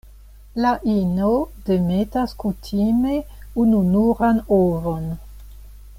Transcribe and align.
La 0.63 0.69
ino 0.93 1.27
demetas 1.67 2.33
kutime 2.45 3.21
ununuran 3.65 4.43
ovon. 4.61 5.09